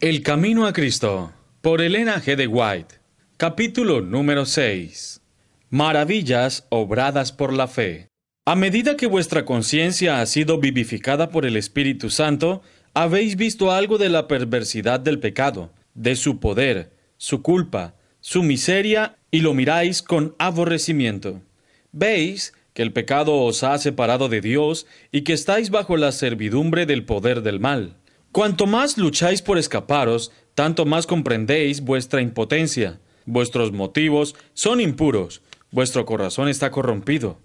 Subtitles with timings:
[0.00, 2.36] El Camino a Cristo, por Elena G.
[2.36, 2.94] de White,
[3.36, 5.20] capítulo número 6.
[5.70, 8.06] Maravillas obradas por la fe.
[8.46, 12.62] A medida que vuestra conciencia ha sido vivificada por el Espíritu Santo,
[12.94, 19.16] habéis visto algo de la perversidad del pecado, de su poder, su culpa, su miseria,
[19.32, 21.42] y lo miráis con aborrecimiento.
[21.90, 26.86] Veis que el pecado os ha separado de Dios y que estáis bajo la servidumbre
[26.86, 27.96] del poder del mal.
[28.32, 33.00] Cuanto más lucháis por escaparos, tanto más comprendéis vuestra impotencia.
[33.26, 37.38] Vuestros motivos son impuros, vuestro corazón está corrompido.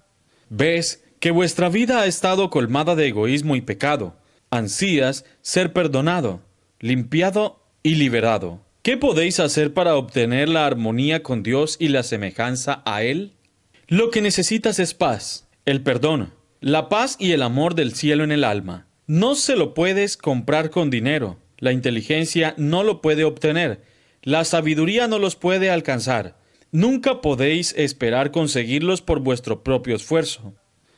[0.49, 4.17] Ves que vuestra vida ha estado colmada de egoísmo y pecado.
[4.49, 6.41] Ansías ser perdonado,
[6.79, 8.61] limpiado y liberado.
[8.81, 13.33] ¿Qué podéis hacer para obtener la armonía con Dios y la semejanza a Él?
[13.87, 18.33] Lo que necesitas es paz, el perdón, la paz y el amor del cielo en
[18.33, 18.87] el alma.
[19.07, 21.37] No se lo puedes comprar con dinero.
[21.57, 23.83] La inteligencia no lo puede obtener.
[24.21, 26.37] La sabiduría no los puede alcanzar.
[26.71, 30.53] Nunca podéis esperar conseguirlos por vuestro propio esfuerzo.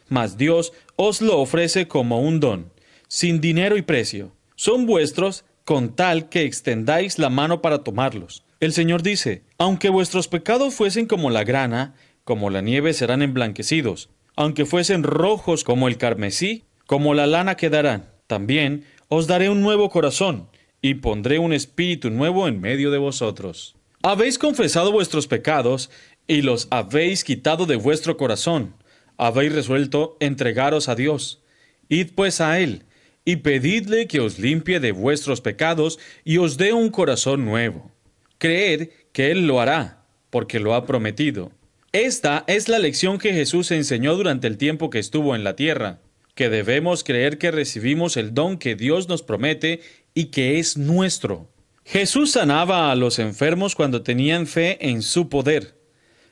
[0.08, 2.72] Mas Dios os lo ofrece como un don,
[3.08, 4.36] sin dinero y precio.
[4.56, 8.44] Son vuestros con tal que extendáis la mano para tomarlos.
[8.60, 14.10] El Señor dice, aunque vuestros pecados fuesen como la grana, como la nieve serán emblanquecidos,
[14.36, 18.10] aunque fuesen rojos como el carmesí, como la lana quedarán.
[18.28, 20.50] También os daré un nuevo corazón,
[20.82, 23.76] y pondré un espíritu nuevo en medio de vosotros.
[24.04, 25.90] Habéis confesado vuestros pecados,
[26.28, 28.76] y los habéis quitado de vuestro corazón.
[29.18, 31.42] Habéis resuelto entregaros a Dios.
[31.90, 32.84] Id pues a Él,
[33.26, 37.92] y pedidle que os limpie de vuestros pecados, y os dé un corazón nuevo.
[38.38, 41.52] Creed que Él lo hará, porque lo ha prometido.
[41.92, 46.02] Esta es la lección que Jesús enseñó durante el tiempo que estuvo en la tierra
[46.36, 49.82] que debemos creer que recibimos el don que Dios nos promete
[50.14, 51.50] y que es nuestro.
[51.86, 55.80] Jesús sanaba a los enfermos cuando tenían fe en su poder.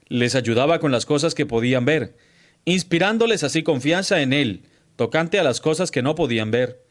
[0.07, 2.17] Les ayudaba con las cosas que podían ver,
[2.65, 4.63] inspirándoles así confianza en Él,
[4.95, 6.83] tocante a las cosas que no podían ver,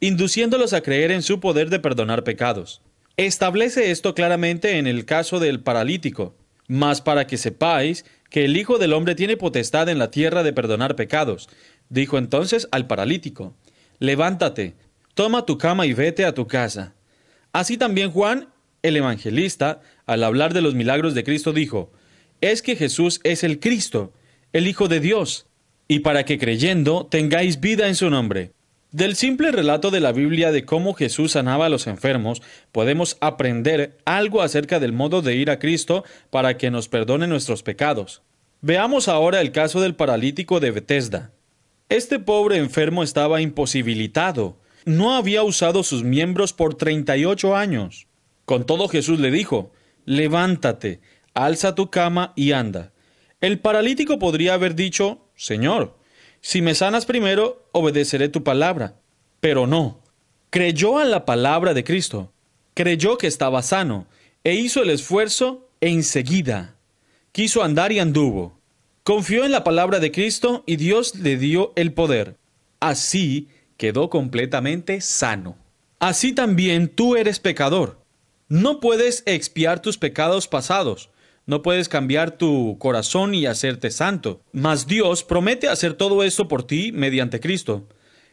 [0.00, 2.82] induciéndolos a creer en su poder de perdonar pecados.
[3.16, 6.36] Establece esto claramente en el caso del paralítico,
[6.68, 10.52] mas para que sepáis que el Hijo del Hombre tiene potestad en la tierra de
[10.52, 11.48] perdonar pecados,
[11.88, 13.54] Dijo entonces al paralítico,
[13.98, 14.74] Levántate,
[15.14, 16.94] toma tu cama y vete a tu casa.
[17.52, 18.48] Así también Juan,
[18.82, 21.90] el evangelista, al hablar de los milagros de Cristo, dijo,
[22.40, 24.12] Es que Jesús es el Cristo,
[24.52, 25.46] el Hijo de Dios,
[25.88, 28.52] y para que creyendo tengáis vida en su nombre.
[28.92, 32.40] Del simple relato de la Biblia de cómo Jesús sanaba a los enfermos,
[32.72, 37.62] podemos aprender algo acerca del modo de ir a Cristo para que nos perdone nuestros
[37.62, 38.22] pecados.
[38.62, 41.32] Veamos ahora el caso del paralítico de Bethesda.
[41.88, 44.58] Este pobre enfermo estaba imposibilitado.
[44.84, 48.08] No había usado sus miembros por 38 años.
[48.44, 49.72] Con todo Jesús le dijo,
[50.04, 51.00] levántate,
[51.32, 52.92] alza tu cama y anda.
[53.40, 55.96] El paralítico podría haber dicho, Señor,
[56.40, 58.96] si me sanas primero, obedeceré tu palabra.
[59.38, 60.00] Pero no.
[60.50, 62.32] Creyó a la palabra de Cristo.
[62.74, 64.06] Creyó que estaba sano,
[64.42, 66.76] e hizo el esfuerzo enseguida.
[67.32, 68.58] Quiso andar y anduvo.
[69.06, 72.34] Confió en la palabra de Cristo y Dios le dio el poder.
[72.80, 73.46] Así
[73.76, 75.56] quedó completamente sano.
[76.00, 78.00] Así también tú eres pecador.
[78.48, 81.10] No puedes expiar tus pecados pasados.
[81.46, 84.40] No puedes cambiar tu corazón y hacerte santo.
[84.50, 87.86] Mas Dios promete hacer todo esto por ti mediante Cristo.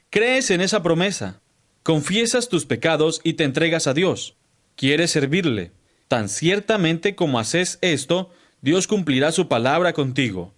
[0.09, 1.39] Crees en esa promesa.
[1.83, 4.38] Confiesas tus pecados y te entregas a Dios.
[4.75, 5.69] Quieres servirle.
[6.07, 8.31] Tan ciertamente como haces esto,
[8.62, 10.51] Dios cumplirá su palabra contigo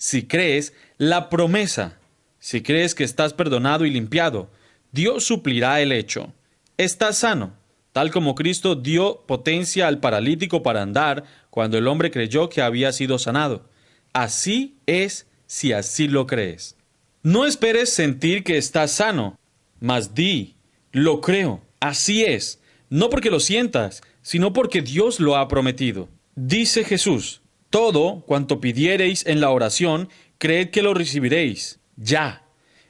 [0.00, 1.98] si crees la promesa,
[2.38, 4.48] si crees que estás perdonado y limpiado,
[4.92, 6.32] Dios suplirá el hecho.
[6.78, 7.52] Estás sano,
[7.92, 12.92] tal como Cristo dio potencia al paralítico para andar cuando el hombre creyó que había
[12.92, 13.68] sido sanado.
[14.14, 16.76] Así es si así lo crees.
[17.22, 19.38] No esperes sentir que estás sano,
[19.80, 20.56] mas di,
[20.92, 26.08] lo creo, así es, no porque lo sientas, sino porque Dios lo ha prometido.
[26.36, 30.08] Dice Jesús, todo cuanto pidiereis en la oración,
[30.38, 32.44] creed que lo recibiréis, ya,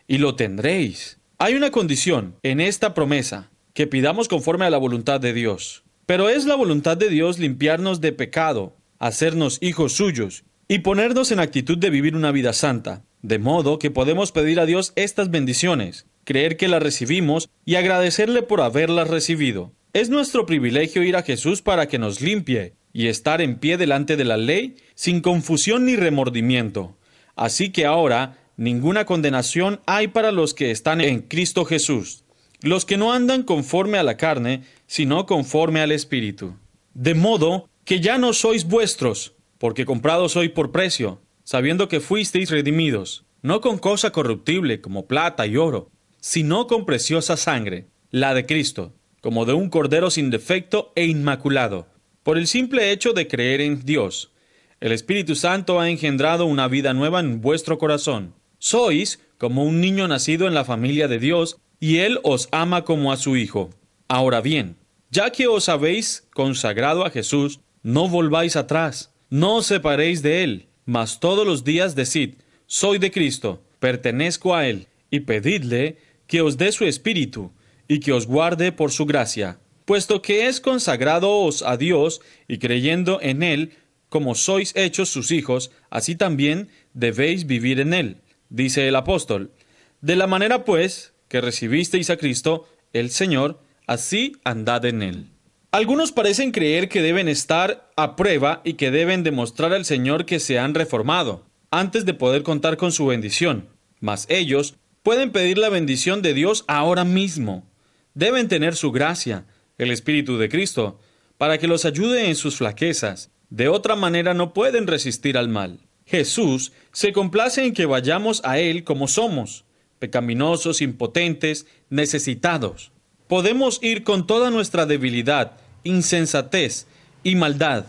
[0.08, 1.20] y lo tendréis.
[1.38, 5.84] Hay una condición en esta promesa, que pidamos conforme a la voluntad de Dios.
[6.06, 11.40] Pero es la voluntad de Dios limpiarnos de pecado, hacernos hijos suyos y ponernos en
[11.40, 16.06] actitud de vivir una vida santa, de modo que podemos pedir a Dios estas bendiciones,
[16.24, 19.72] creer que las recibimos y agradecerle por haberlas recibido.
[19.92, 24.16] Es nuestro privilegio ir a Jesús para que nos limpie y estar en pie delante
[24.16, 26.96] de la ley sin confusión ni remordimiento.
[27.37, 32.25] Así que ahora ninguna condenación hay para los que están en Cristo Jesús.
[32.62, 36.56] Los que no andan conforme a la carne, sino conforme al Espíritu.
[36.92, 42.50] De modo que ya no sois vuestros, porque comprados sois por precio, sabiendo que fuisteis
[42.50, 45.90] redimidos, no con cosa corruptible como plata y oro,
[46.20, 51.87] sino con preciosa sangre, la de Cristo, como de un cordero sin defecto e inmaculado,
[52.22, 54.32] por el simple hecho de creer en Dios.
[54.81, 58.34] El Espíritu Santo ha engendrado una vida nueva en vuestro corazón.
[58.58, 63.11] Sois como un niño nacido en la familia de Dios, y Él os ama como
[63.11, 63.70] a su Hijo.
[64.06, 64.76] Ahora bien,
[65.11, 70.69] ya que os habéis consagrado a Jesús, no volváis atrás, no os separéis de Él,
[70.84, 72.34] mas todos los días decid,
[72.66, 75.96] soy de Cristo, pertenezco a Él, y pedidle
[76.26, 77.52] que os dé su Espíritu,
[77.88, 83.18] y que os guarde por su gracia, puesto que es consagradoos a Dios, y creyendo
[83.22, 83.72] en Él,
[84.08, 88.16] como sois hechos sus hijos, así también debéis vivir en Él,
[88.48, 89.52] dice el apóstol.
[90.00, 95.30] De la manera, pues, que recibisteis a Cristo, el Señor, así andad en él.
[95.72, 100.40] Algunos parecen creer que deben estar a prueba y que deben demostrar al Señor que
[100.40, 103.68] se han reformado, antes de poder contar con su bendición.
[104.00, 107.68] Mas ellos pueden pedir la bendición de Dios ahora mismo.
[108.14, 109.44] Deben tener su gracia,
[109.82, 110.98] el Espíritu de Cristo,
[111.38, 113.30] para que los ayude en sus flaquezas.
[113.48, 115.80] De otra manera no pueden resistir al mal.
[116.06, 119.64] Jesús se complace en que vayamos a Él como somos,
[119.98, 122.92] pecaminosos, impotentes, necesitados
[123.30, 125.52] podemos ir con toda nuestra debilidad,
[125.84, 126.88] insensatez
[127.22, 127.86] y maldad,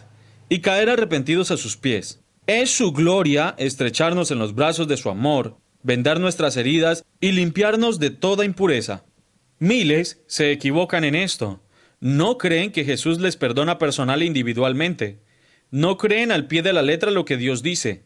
[0.49, 2.21] y caer arrepentidos a sus pies.
[2.45, 7.97] Es su gloria estrecharnos en los brazos de su amor, vendar nuestras heridas y limpiarnos
[7.97, 9.03] de toda impureza.
[9.57, 11.59] Miles se equivocan en esto.
[12.01, 15.19] No creen que Jesús les perdona personal e individualmente.
[15.69, 18.01] No creen al pie de la letra lo que Dios dice.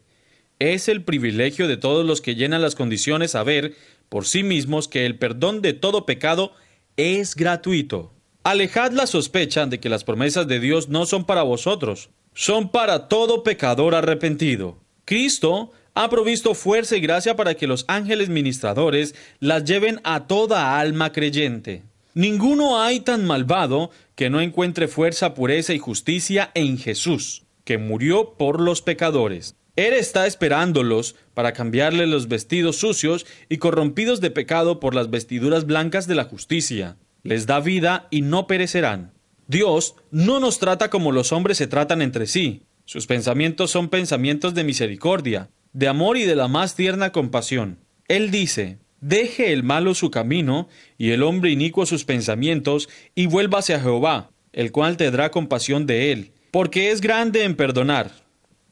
[0.59, 3.73] Es el privilegio de todos los que llenan las condiciones saber
[4.09, 6.51] por sí mismos que el perdón de todo pecado
[6.97, 8.13] es gratuito.
[8.43, 13.07] Alejad la sospecha de que las promesas de Dios no son para vosotros, son para
[13.07, 14.77] todo pecador arrepentido.
[15.05, 20.77] Cristo ha provisto fuerza y gracia para que los ángeles ministradores las lleven a toda
[20.79, 21.83] alma creyente.
[22.15, 28.35] Ninguno hay tan malvado que no encuentre fuerza, pureza y justicia en Jesús, que murió
[28.37, 29.57] por los pecadores.
[29.75, 35.65] Él está esperándolos para cambiarle los vestidos sucios y corrompidos de pecado por las vestiduras
[35.65, 36.95] blancas de la justicia.
[37.21, 39.11] Les da vida y no perecerán.
[39.47, 42.63] Dios no nos trata como los hombres se tratan entre sí.
[42.85, 47.79] Sus pensamientos son pensamientos de misericordia, de amor y de la más tierna compasión.
[48.07, 50.67] Él dice, Deje el malo su camino,
[50.97, 56.11] y el hombre inicuo sus pensamientos, y vuélvase a Jehová, el cual tendrá compasión de
[56.11, 58.09] él, porque es grande en perdonar.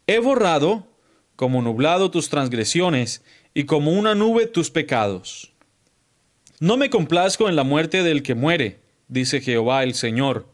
[0.08, 0.88] He borrado
[1.36, 5.54] como nublado tus transgresiones, y como una nube tus pecados.
[6.60, 10.48] No me complazco en la muerte del que muere, dice Jehová el Señor.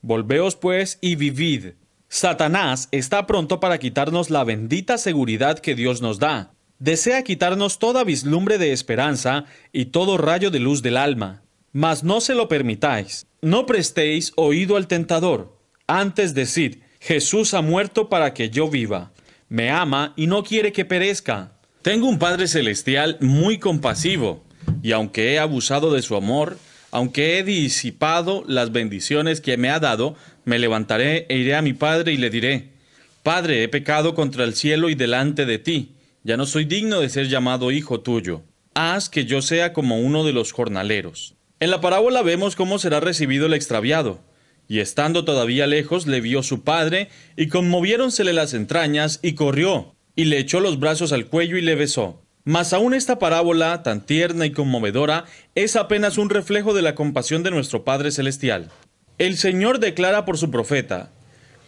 [0.00, 1.74] Volveos pues y vivid.
[2.08, 6.55] Satanás está pronto para quitarnos la bendita seguridad que Dios nos da.
[6.78, 11.42] Desea quitarnos toda vislumbre de esperanza y todo rayo de luz del alma.
[11.72, 13.26] Mas no se lo permitáis.
[13.42, 15.58] No prestéis oído al tentador.
[15.86, 19.12] Antes decid, Jesús ha muerto para que yo viva
[19.48, 21.52] me ama y no quiere que perezca.
[21.82, 24.44] Tengo un Padre Celestial muy compasivo,
[24.82, 26.58] y aunque he abusado de su amor,
[26.90, 31.74] aunque he disipado las bendiciones que me ha dado, me levantaré e iré a mi
[31.74, 32.70] Padre y le diré,
[33.22, 35.92] Padre, he pecado contra el cielo y delante de ti,
[36.26, 38.42] ya no soy digno de ser llamado hijo tuyo.
[38.74, 41.36] Haz que yo sea como uno de los jornaleros.
[41.60, 44.18] En la parábola vemos cómo será recibido el extraviado.
[44.66, 50.24] Y estando todavía lejos, le vio su padre, y conmoviéronsele las entrañas, y corrió, y
[50.24, 52.20] le echó los brazos al cuello y le besó.
[52.42, 57.44] Mas aún esta parábola, tan tierna y conmovedora, es apenas un reflejo de la compasión
[57.44, 58.72] de nuestro Padre Celestial.
[59.18, 61.12] El Señor declara por su profeta,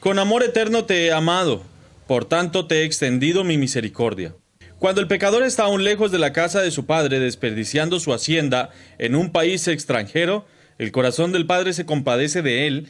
[0.00, 1.62] Con amor eterno te he amado,
[2.08, 4.34] por tanto te he extendido mi misericordia.
[4.78, 8.70] Cuando el pecador está aún lejos de la casa de su Padre, desperdiciando su hacienda
[8.98, 10.46] en un país extranjero,
[10.78, 12.88] el corazón del Padre se compadece de él,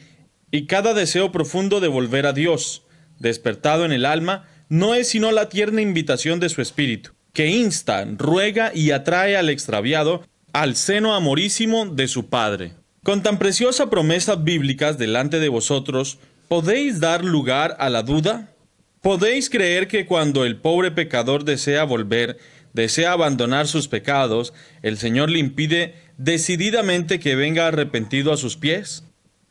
[0.51, 2.83] y cada deseo profundo de volver a Dios,
[3.17, 8.05] despertado en el alma, no es sino la tierna invitación de su espíritu, que insta,
[8.17, 12.73] ruega y atrae al extraviado al seno amorísimo de su Padre.
[13.03, 18.53] Con tan preciosa promesa bíblicas delante de vosotros, ¿podéis dar lugar a la duda?
[19.01, 22.37] ¿Podéis creer que cuando el pobre pecador desea volver,
[22.73, 29.05] desea abandonar sus pecados, el Señor le impide decididamente que venga arrepentido a sus pies?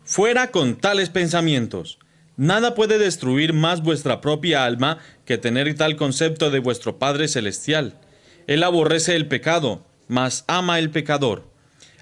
[0.04, 1.98] Fuera con tales pensamientos.
[2.36, 7.98] Nada puede destruir más vuestra propia alma que tener tal concepto de vuestro Padre Celestial.
[8.46, 11.50] Él aborrece el pecado, mas ama el pecador.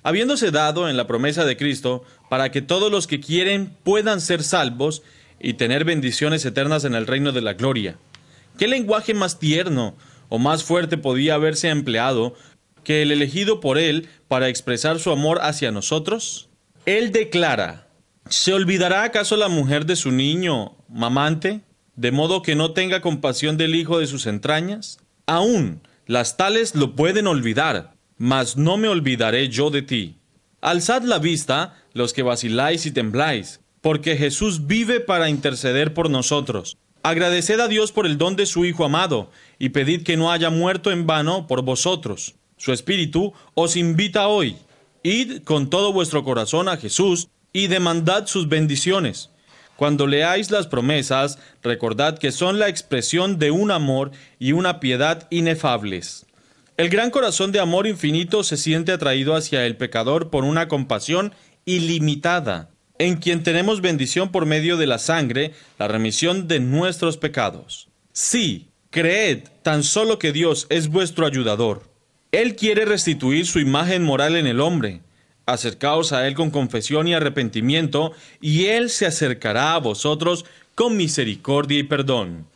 [0.02, 4.42] Habiéndose dado en la promesa de Cristo para que todos los que quieren puedan ser
[4.42, 5.02] salvos
[5.40, 7.98] y tener bendiciones eternas en el reino de la gloria.
[8.58, 9.96] ¿Qué lenguaje más tierno
[10.28, 12.34] o más fuerte podía haberse empleado
[12.84, 16.48] que el elegido por él para expresar su amor hacia nosotros?
[16.86, 17.88] Él declara,
[18.28, 21.62] ¿se olvidará acaso la mujer de su niño mamante,
[21.96, 24.98] de modo que no tenga compasión del hijo de sus entrañas?
[25.26, 30.16] Aún las tales lo pueden olvidar, mas no me olvidaré yo de ti.
[30.60, 36.76] Alzad la vista, los que vaciláis y tembláis, porque Jesús vive para interceder por nosotros.
[37.04, 40.50] Agradeced a Dios por el don de su Hijo amado, y pedid que no haya
[40.50, 42.34] muerto en vano por vosotros.
[42.56, 44.56] Su Espíritu os invita hoy.
[45.04, 49.30] Id con todo vuestro corazón a Jesús y demandad sus bendiciones.
[49.76, 55.28] Cuando leáis las promesas, recordad que son la expresión de un amor y una piedad
[55.30, 56.26] inefables.
[56.76, 61.32] El gran corazón de amor infinito se siente atraído hacia el pecador por una compasión
[61.66, 67.88] ilimitada en quien tenemos bendición por medio de la sangre, la remisión de nuestros pecados.
[68.12, 71.82] Sí, creed tan solo que Dios es vuestro ayudador.
[72.32, 75.00] Él quiere restituir su imagen moral en el hombre.
[75.46, 81.78] Acercaos a Él con confesión y arrepentimiento, y Él se acercará a vosotros con misericordia
[81.78, 82.46] y perdón.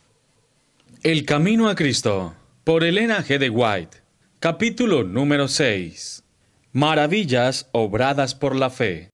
[1.03, 3.39] El Camino a Cristo, por Elena G.
[3.39, 3.97] de White,
[4.39, 6.23] capítulo número 6.
[6.73, 9.09] Maravillas obradas por la fe.